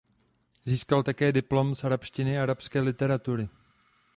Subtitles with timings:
[0.65, 3.49] Získal také diplom z arabštiny a arabské literatury.